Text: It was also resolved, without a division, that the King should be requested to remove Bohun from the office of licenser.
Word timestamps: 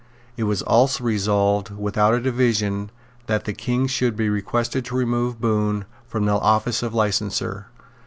It 0.35 0.45
was 0.45 0.63
also 0.63 1.03
resolved, 1.03 1.69
without 1.69 2.15
a 2.15 2.19
division, 2.19 2.89
that 3.27 3.45
the 3.45 3.53
King 3.53 3.85
should 3.85 4.15
be 4.15 4.29
requested 4.29 4.83
to 4.85 4.95
remove 4.95 5.39
Bohun 5.39 5.85
from 6.07 6.25
the 6.25 6.31
office 6.39 6.81
of 6.81 6.95
licenser. 6.95 7.67